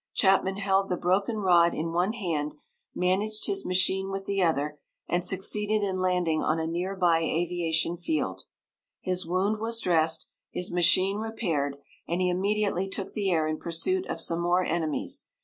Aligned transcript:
Chapman 0.15 0.57
held 0.57 0.89
the 0.89 0.97
broken 0.97 1.37
rod 1.37 1.75
in 1.75 1.91
one 1.91 2.13
hand, 2.13 2.55
managed 2.95 3.45
his 3.45 3.67
machine 3.67 4.09
with 4.09 4.25
the 4.25 4.41
other, 4.41 4.79
and 5.07 5.23
succeeded 5.23 5.83
in 5.83 5.99
landing 5.99 6.41
on 6.41 6.59
a 6.59 6.65
near 6.65 6.95
by 6.95 7.19
aviation 7.19 7.95
field. 7.97 8.45
His 8.99 9.27
wound 9.27 9.59
was 9.59 9.79
dressed, 9.79 10.27
his 10.49 10.71
machine 10.73 11.19
repaired, 11.19 11.77
and 12.07 12.19
he 12.19 12.29
immediately 12.31 12.89
took 12.89 13.13
the 13.13 13.29
air 13.29 13.47
in 13.47 13.59
pursuit 13.59 14.07
of 14.07 14.19
some 14.19 14.39
more 14.41 14.63
enemies. 14.63 15.25